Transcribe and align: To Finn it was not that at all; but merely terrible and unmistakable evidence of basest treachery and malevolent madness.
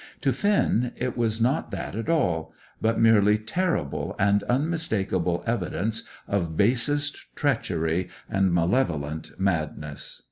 To 0.21 0.33
Finn 0.33 0.93
it 0.95 1.15
was 1.15 1.39
not 1.39 1.69
that 1.69 1.95
at 1.95 2.09
all; 2.09 2.55
but 2.81 2.99
merely 2.99 3.37
terrible 3.37 4.15
and 4.17 4.41
unmistakable 4.45 5.43
evidence 5.45 6.05
of 6.27 6.57
basest 6.57 7.27
treachery 7.35 8.09
and 8.27 8.51
malevolent 8.51 9.39
madness. 9.39 10.19